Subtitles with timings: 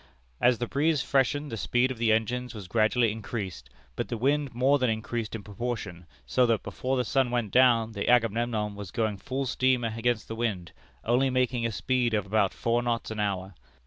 [0.41, 4.51] As the breeze freshened, the speed of the engines was gradually increased, but the wind
[4.51, 8.89] more than increased in proportion, so that, before the sun went down, the Agamemnon was
[8.89, 10.71] going full steam against the wind,
[11.05, 13.53] only making a speed of about four knots an hour.